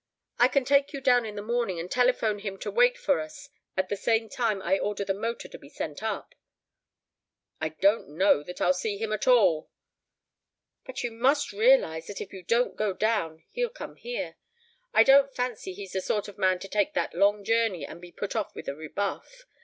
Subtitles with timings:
[0.39, 3.49] I can take you down in the morning and telephone him to wait for us
[3.77, 6.33] at the same time I order the motor to be sent up."
[7.59, 9.69] "I don't know that I'll see him at all."
[10.87, 14.37] "But you must realize that if you don't go down he'll come here.
[14.91, 18.11] I don't fancy he's the sort of man to take that long journey and be
[18.11, 19.45] put off with a rebuff.